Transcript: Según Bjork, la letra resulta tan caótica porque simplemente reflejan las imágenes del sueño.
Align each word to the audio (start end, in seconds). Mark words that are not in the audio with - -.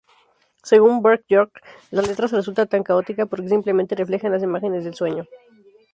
Según 0.63 1.03
Bjork, 1.03 1.61
la 1.91 2.01
letra 2.01 2.25
resulta 2.25 2.65
tan 2.65 2.81
caótica 2.81 3.27
porque 3.27 3.49
simplemente 3.49 3.93
reflejan 3.93 4.31
las 4.31 4.41
imágenes 4.41 4.83
del 4.83 4.95
sueño. 4.95 5.27